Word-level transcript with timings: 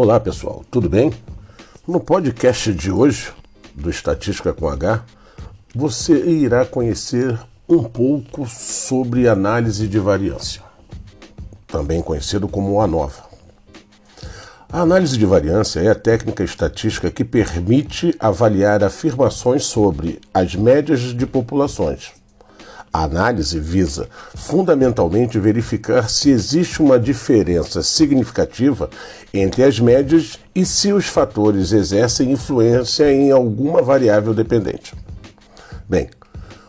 Olá 0.00 0.20
pessoal, 0.20 0.64
tudo 0.70 0.88
bem? 0.88 1.12
No 1.84 1.98
podcast 1.98 2.72
de 2.72 2.88
hoje, 2.88 3.32
do 3.74 3.90
Estatística 3.90 4.52
com 4.52 4.68
H, 4.68 5.04
você 5.74 6.24
irá 6.24 6.64
conhecer 6.64 7.36
um 7.68 7.82
pouco 7.82 8.46
sobre 8.46 9.26
análise 9.26 9.88
de 9.88 9.98
variância, 9.98 10.62
também 11.66 12.00
conhecido 12.00 12.46
como 12.46 12.80
ANOVA. 12.80 13.24
A 14.72 14.82
análise 14.82 15.18
de 15.18 15.26
variância 15.26 15.80
é 15.80 15.88
a 15.88 15.96
técnica 15.96 16.44
estatística 16.44 17.10
que 17.10 17.24
permite 17.24 18.14
avaliar 18.20 18.84
afirmações 18.84 19.64
sobre 19.64 20.20
as 20.32 20.54
médias 20.54 21.12
de 21.12 21.26
populações. 21.26 22.17
A 22.92 23.04
análise 23.04 23.58
visa 23.60 24.08
fundamentalmente 24.34 25.38
verificar 25.38 26.08
se 26.08 26.30
existe 26.30 26.80
uma 26.80 26.98
diferença 26.98 27.82
significativa 27.82 28.88
entre 29.32 29.62
as 29.62 29.78
médias 29.78 30.38
e 30.54 30.64
se 30.64 30.92
os 30.92 31.06
fatores 31.06 31.72
exercem 31.72 32.32
influência 32.32 33.12
em 33.12 33.30
alguma 33.30 33.82
variável 33.82 34.32
dependente. 34.32 34.94
Bem, 35.88 36.08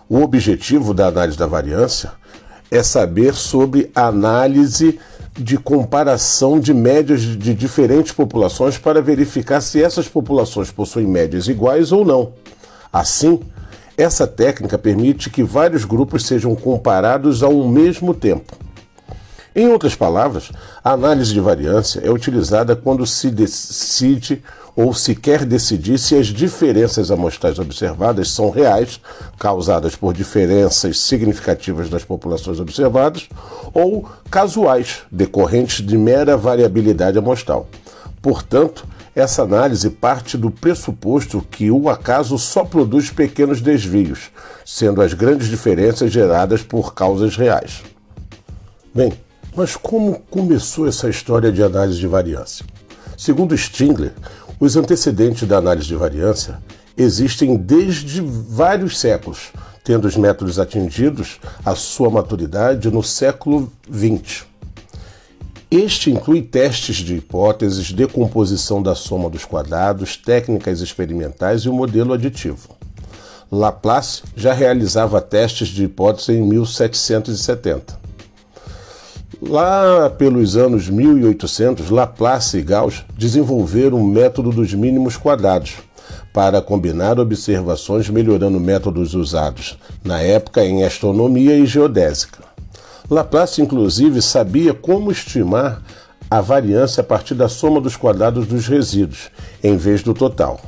o 0.09 0.21
objetivo 0.21 0.93
da 0.93 1.07
análise 1.07 1.37
da 1.37 1.47
variância 1.47 2.11
é 2.71 2.83
saber 2.83 3.33
sobre 3.33 3.89
a 3.95 4.07
análise 4.07 4.99
de 5.33 5.57
comparação 5.57 6.59
de 6.59 6.73
médias 6.73 7.21
de 7.21 7.53
diferentes 7.53 8.11
populações 8.11 8.77
para 8.77 9.01
verificar 9.01 9.61
se 9.61 9.81
essas 9.81 10.07
populações 10.07 10.69
possuem 10.69 11.07
médias 11.07 11.47
iguais 11.47 11.91
ou 11.91 12.03
não. 12.03 12.33
Assim, 12.91 13.39
essa 14.01 14.25
técnica 14.25 14.77
permite 14.77 15.29
que 15.29 15.43
vários 15.43 15.83
grupos 15.83 16.25
sejam 16.25 16.55
comparados 16.55 17.43
ao 17.43 17.67
mesmo 17.67 18.13
tempo. 18.13 18.57
Em 19.53 19.67
outras 19.67 19.93
palavras, 19.93 20.51
a 20.81 20.93
análise 20.93 21.33
de 21.33 21.39
variância 21.41 21.99
é 21.99 22.09
utilizada 22.09 22.77
quando 22.77 23.05
se 23.05 23.29
decide 23.29 24.41
ou 24.73 24.93
se 24.93 25.13
quer 25.13 25.43
decidir 25.43 25.97
se 25.97 26.15
as 26.15 26.27
diferenças 26.27 27.11
amostrais 27.11 27.59
observadas 27.59 28.31
são 28.31 28.49
reais, 28.49 29.01
causadas 29.37 29.97
por 29.97 30.13
diferenças 30.13 30.97
significativas 31.01 31.89
das 31.89 32.05
populações 32.05 32.61
observadas, 32.61 33.27
ou 33.73 34.07
casuais, 34.31 34.99
decorrentes 35.11 35.85
de 35.85 35.97
mera 35.97 36.37
variabilidade 36.37 37.17
amostral. 37.17 37.67
Portanto, 38.21 38.85
essa 39.19 39.43
análise 39.43 39.89
parte 39.89 40.37
do 40.37 40.49
pressuposto 40.49 41.41
que 41.41 41.69
o 41.69 41.89
acaso 41.89 42.37
só 42.37 42.63
produz 42.63 43.09
pequenos 43.09 43.61
desvios, 43.61 44.31
sendo 44.65 45.01
as 45.01 45.13
grandes 45.13 45.47
diferenças 45.47 46.11
geradas 46.11 46.63
por 46.63 46.93
causas 46.93 47.35
reais. 47.35 47.83
Bem, 48.93 49.13
mas 49.55 49.75
como 49.75 50.19
começou 50.29 50.87
essa 50.87 51.09
história 51.09 51.51
de 51.51 51.61
análise 51.61 51.99
de 51.99 52.07
variância? 52.07 52.65
Segundo 53.17 53.57
Stingler, 53.57 54.13
os 54.59 54.75
antecedentes 54.75 55.47
da 55.47 55.57
análise 55.57 55.87
de 55.87 55.95
variância 55.95 56.59
existem 56.97 57.55
desde 57.55 58.21
vários 58.21 58.99
séculos, 58.99 59.51
tendo 59.83 60.07
os 60.07 60.17
métodos 60.17 60.59
atingidos 60.59 61.39
a 61.65 61.75
sua 61.75 62.09
maturidade 62.09 62.89
no 62.89 63.03
século 63.03 63.71
XX. 63.91 64.48
Este 65.71 66.09
inclui 66.09 66.41
testes 66.41 66.95
de 66.95 67.17
hipóteses, 67.17 67.91
decomposição 67.91 68.81
da 68.81 68.95
soma 68.95 69.29
dos 69.29 69.45
quadrados, 69.45 70.17
técnicas 70.17 70.81
experimentais 70.81 71.61
e 71.61 71.69
o 71.69 71.73
modelo 71.73 72.11
aditivo. 72.11 72.69
Laplace 73.51 74.23
já 74.35 74.51
realizava 74.51 75.21
testes 75.21 75.67
de 75.67 75.83
hipótese 75.83 76.33
em 76.33 76.41
1770. 76.41 77.99
Lá 79.39 80.09
pelos 80.09 80.57
anos 80.57 80.89
1800, 80.89 81.91
Laplace 81.91 82.57
e 82.57 82.63
Gauss 82.63 83.05
desenvolveram 83.15 84.01
o 84.01 84.07
método 84.07 84.49
dos 84.49 84.73
mínimos 84.73 85.17
quadrados 85.17 85.75
para 86.33 86.63
combinar 86.63 87.19
observações 87.19 88.09
melhorando 88.09 88.59
métodos 88.59 89.13
usados 89.13 89.77
na 90.03 90.19
época 90.19 90.65
em 90.65 90.83
astronomia 90.83 91.55
e 91.55 91.67
geodésica. 91.67 92.48
Laplace, 93.09 93.61
inclusive, 93.61 94.21
sabia 94.21 94.73
como 94.73 95.11
estimar 95.11 95.81
a 96.29 96.41
variância 96.41 97.01
a 97.01 97.03
partir 97.03 97.33
da 97.33 97.49
soma 97.49 97.81
dos 97.81 97.97
quadrados 97.97 98.45
dos 98.45 98.67
resíduos, 98.67 99.31
em 99.63 99.75
vez 99.75 100.03
do 100.03 100.13
total. 100.13 100.61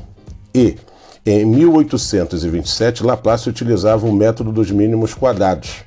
E, 0.54 0.76
em 1.24 1.46
1827, 1.46 3.04
Laplace 3.04 3.48
utilizava 3.48 4.08
o 4.08 4.12
método 4.12 4.52
dos 4.52 4.72
mínimos 4.72 5.14
quadrados 5.14 5.84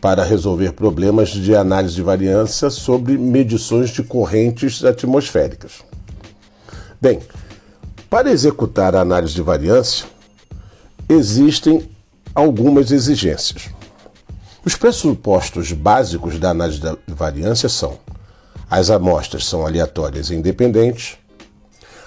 para 0.00 0.22
resolver 0.22 0.72
problemas 0.74 1.30
de 1.30 1.56
análise 1.56 1.94
de 1.94 2.02
variância 2.02 2.70
sobre 2.70 3.18
medições 3.18 3.90
de 3.90 4.02
correntes 4.04 4.84
atmosféricas. 4.84 5.82
Bem, 7.00 7.20
para 8.08 8.30
executar 8.30 8.94
a 8.94 9.00
análise 9.00 9.34
de 9.34 9.42
variância, 9.42 10.06
existem 11.08 11.88
algumas 12.32 12.92
exigências. 12.92 13.70
Os 14.64 14.74
pressupostos 14.74 15.72
básicos 15.72 16.38
da 16.38 16.48
análise 16.48 16.80
de 16.80 16.96
variância 17.08 17.68
são: 17.68 17.98
as 18.70 18.88
amostras 18.88 19.44
são 19.44 19.66
aleatórias 19.66 20.30
e 20.30 20.34
independentes, 20.34 21.18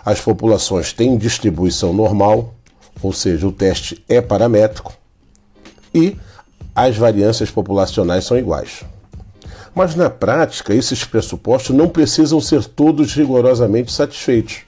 as 0.03 0.19
populações 0.19 0.91
têm 0.91 1.17
distribuição 1.17 1.93
normal, 1.93 2.55
ou 2.99 3.13
seja, 3.13 3.47
o 3.47 3.51
teste 3.51 4.03
é 4.09 4.21
paramétrico, 4.21 4.91
e 5.93 6.17
as 6.73 6.97
variâncias 6.97 7.51
populacionais 7.51 8.25
são 8.25 8.37
iguais. 8.37 8.83
Mas 9.75 9.93
na 9.93 10.09
prática, 10.09 10.73
esses 10.73 11.03
pressupostos 11.03 11.75
não 11.75 11.87
precisam 11.87 12.41
ser 12.41 12.65
todos 12.65 13.13
rigorosamente 13.13 13.91
satisfeitos. 13.91 14.61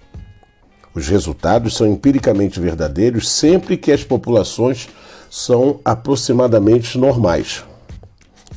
Os 0.93 1.07
resultados 1.07 1.75
são 1.75 1.87
empiricamente 1.87 2.59
verdadeiros 2.59 3.27
sempre 3.27 3.77
que 3.77 3.91
as 3.91 4.03
populações 4.03 4.87
são 5.27 5.79
aproximadamente 5.83 6.95
normais. 6.95 7.63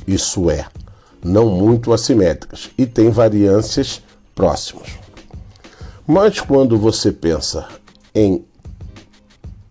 Isso 0.07 0.49
é, 0.49 0.65
não 1.23 1.49
muito 1.49 1.93
assimétricas 1.93 2.69
e 2.77 2.85
têm 2.85 3.09
variâncias 3.09 4.01
próximas. 4.35 4.89
Mas 6.05 6.39
quando 6.39 6.77
você 6.77 7.11
pensa 7.11 7.67
em 8.13 8.45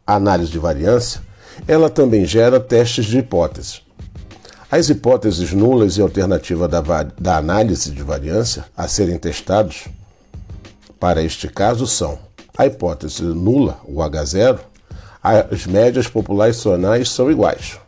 análise 0.06 0.50
de 0.50 0.58
variância, 0.58 1.20
ela 1.68 1.90
também 1.90 2.24
gera 2.24 2.58
testes 2.58 3.04
de 3.04 3.18
hipóteses. 3.18 3.82
As 4.70 4.88
hipóteses 4.88 5.52
nulas 5.52 5.98
e 5.98 6.00
alternativa 6.00 6.66
da, 6.66 6.80
da 6.80 7.36
análise 7.36 7.90
de 7.90 8.02
variância 8.02 8.64
a 8.74 8.88
serem 8.88 9.18
testados 9.18 9.86
para 10.98 11.22
este 11.22 11.48
caso 11.48 11.86
são 11.86 12.18
a 12.56 12.66
hipótese 12.66 13.22
nula, 13.22 13.80
o 13.84 13.96
H0, 13.96 14.58
as 15.22 15.66
médias 15.66 16.06
populacionais 16.06 17.10
são 17.10 17.30
iguais. 17.30 17.78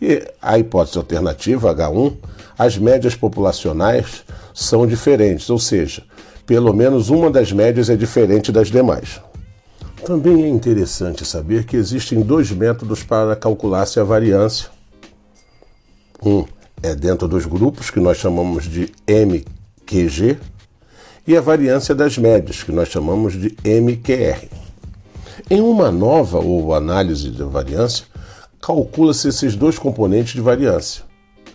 E 0.00 0.26
a 0.40 0.58
hipótese 0.58 0.98
alternativa, 0.98 1.74
H1, 1.74 2.14
as 2.58 2.76
médias 2.76 3.14
populacionais 3.14 4.24
são 4.54 4.86
diferentes, 4.86 5.48
ou 5.50 5.58
seja, 5.58 6.02
pelo 6.46 6.72
menos 6.72 7.10
uma 7.10 7.30
das 7.30 7.52
médias 7.52 7.90
é 7.90 7.96
diferente 7.96 8.52
das 8.52 8.70
demais. 8.70 9.20
Também 10.04 10.44
é 10.44 10.48
interessante 10.48 11.24
saber 11.24 11.64
que 11.64 11.76
existem 11.76 12.20
dois 12.20 12.50
métodos 12.50 13.02
para 13.02 13.34
calcular-se 13.34 13.98
a 13.98 14.04
variância. 14.04 14.68
Um 16.22 16.44
é 16.82 16.94
dentro 16.94 17.26
dos 17.26 17.46
grupos, 17.46 17.90
que 17.90 17.98
nós 17.98 18.18
chamamos 18.18 18.64
de 18.64 18.92
MQG, 19.06 20.38
e 21.26 21.36
a 21.36 21.40
variância 21.40 21.94
das 21.94 22.16
médias, 22.16 22.62
que 22.62 22.70
nós 22.70 22.88
chamamos 22.88 23.32
de 23.32 23.56
MQR. 23.64 24.48
Em 25.50 25.60
uma 25.60 25.90
nova 25.90 26.38
ou 26.38 26.72
análise 26.72 27.30
de 27.30 27.42
variância, 27.42 28.04
calcula-se 28.66 29.28
esses 29.28 29.54
dois 29.54 29.78
componentes 29.78 30.32
de 30.32 30.40
variância. 30.40 31.04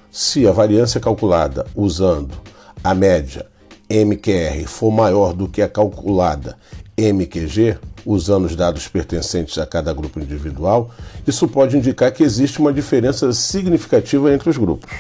Se 0.10 0.48
a 0.48 0.52
variância 0.54 0.98
calculada 0.98 1.66
usando 1.76 2.34
a 2.82 2.96
média 2.96 3.48
MQR 3.90 4.66
for 4.66 4.94
maior 4.94 5.34
do 5.34 5.50
que 5.50 5.62
a 5.62 5.68
calculada 5.68 6.56
MQG, 6.98 7.78
usando 8.06 8.46
os 8.46 8.56
dados 8.56 8.88
pertencentes 8.88 9.58
a 9.58 9.66
cada 9.66 9.92
grupo 9.92 10.22
individual, 10.22 10.90
isso 11.28 11.50
pode 11.50 11.76
indicar 11.76 12.14
que 12.14 12.24
existe 12.24 12.60
uma 12.60 12.72
diferença 12.72 13.34
significativa 13.34 14.34
entre 14.34 14.50
os 14.50 14.56
grupos. 14.56 14.92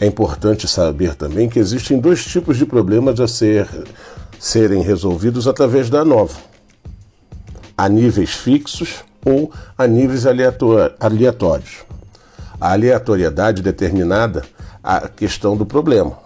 É 0.00 0.06
importante 0.06 0.66
saber 0.66 1.14
também 1.14 1.48
que 1.48 1.60
existem 1.60 2.00
dois 2.00 2.24
tipos 2.24 2.58
de 2.58 2.66
problemas 2.66 3.20
a 3.20 3.28
ser, 3.28 3.68
serem 4.36 4.82
resolvidos 4.82 5.46
através 5.46 5.88
da 5.88 6.04
nova: 6.04 6.36
a 7.78 7.88
níveis 7.88 8.30
fixos 8.30 9.04
ou 9.24 9.52
a 9.76 9.86
níveis 9.86 10.24
aleatórios. 10.26 11.84
A 12.60 12.72
aleatoriedade 12.72 13.62
determinada 13.62 14.44
a 14.82 15.08
questão 15.08 15.56
do 15.56 15.66
problema. 15.66 16.18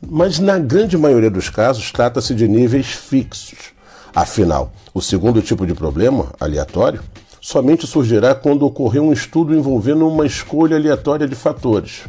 Mas 0.00 0.38
na 0.38 0.58
grande 0.58 0.96
maioria 0.96 1.30
dos 1.30 1.48
casos 1.48 1.92
trata-se 1.92 2.34
de 2.34 2.48
níveis 2.48 2.86
fixos 2.86 3.72
Afinal, 4.14 4.70
o 4.92 5.00
segundo 5.00 5.40
tipo 5.40 5.66
de 5.66 5.72
problema, 5.72 6.26
aleatório, 6.38 7.00
somente 7.40 7.86
surgirá 7.86 8.34
quando 8.34 8.66
ocorrer 8.66 9.00
um 9.00 9.10
estudo 9.10 9.54
envolvendo 9.54 10.06
uma 10.06 10.26
escolha 10.26 10.76
aleatória 10.76 11.26
de 11.26 11.34
fatores. 11.34 12.02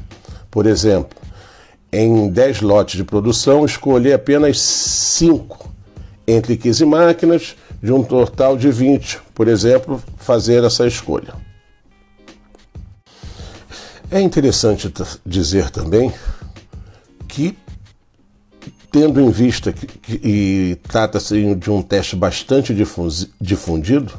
Por 0.51 0.65
exemplo, 0.65 1.17
em 1.93 2.29
10 2.29 2.59
lotes 2.59 2.97
de 2.97 3.05
produção, 3.05 3.63
escolher 3.63 4.13
apenas 4.13 4.59
5 4.59 5.71
entre 6.27 6.57
15 6.57 6.85
máquinas, 6.85 7.55
de 7.81 7.91
um 7.93 8.03
total 8.03 8.57
de 8.57 8.69
20, 8.69 9.21
por 9.33 9.47
exemplo, 9.47 10.01
fazer 10.17 10.63
essa 10.63 10.85
escolha. 10.85 11.33
É 14.11 14.21
interessante 14.21 14.93
dizer 15.25 15.69
também 15.71 16.13
que, 17.27 17.57
tendo 18.91 19.19
em 19.19 19.31
vista 19.31 19.73
que, 19.73 19.87
que 19.87 20.19
e 20.23 20.75
trata-se 20.87 21.55
de 21.55 21.71
um 21.71 21.81
teste 21.81 22.15
bastante 22.15 22.75
difundido, 23.41 24.13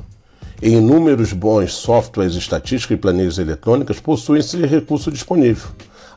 em 0.60 0.78
inúmeros 0.78 1.32
bons 1.32 1.72
softwares 1.74 2.34
estatísticos 2.34 2.96
e 2.96 3.00
planilhas 3.00 3.38
eletrônicas 3.38 4.00
possuem 4.00 4.40
esse 4.40 4.64
recurso 4.66 5.12
disponível. 5.12 5.68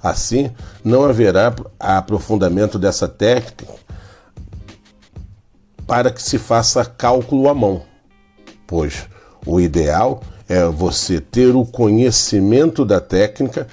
Assim, 0.01 0.51
não 0.83 1.05
haverá 1.05 1.53
aprofundamento 1.79 2.79
dessa 2.79 3.07
técnica 3.07 3.65
para 5.85 6.11
que 6.11 6.21
se 6.21 6.37
faça 6.37 6.83
cálculo 6.83 7.49
à 7.49 7.53
mão, 7.53 7.83
pois 8.67 9.07
o 9.45 9.59
ideal 9.59 10.21
é 10.47 10.63
você 10.65 11.19
ter 11.19 11.55
o 11.55 11.65
conhecimento 11.65 12.85
da 12.85 12.99
técnica 12.99 13.67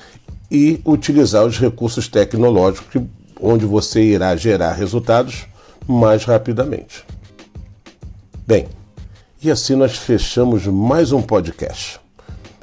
e 0.51 0.81
utilizar 0.87 1.45
os 1.45 1.59
recursos 1.59 2.09
tecnológicos 2.09 3.03
onde 3.41 3.67
você 3.67 4.03
irá 4.03 4.35
gerar 4.37 4.73
resultados 4.73 5.47
mais 5.87 6.25
rapidamente. 6.25 7.05
Bem, 8.47 8.69
e 9.43 9.51
assim 9.51 9.75
nós 9.75 9.97
fechamos 9.97 10.67
mais 10.67 11.13
um 11.13 11.21
podcast. 11.21 12.01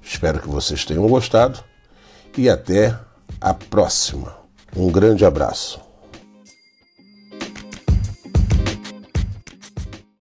Espero 0.04 0.39
que 0.39 0.48
vocês 0.48 0.84
tenham 0.86 1.07
gostado 1.07 1.60
e 2.38 2.50
até 2.50 2.98
a 3.39 3.54
próxima. 3.54 4.36
Um 4.75 4.92
grande 4.92 5.25
abraço. 5.25 5.90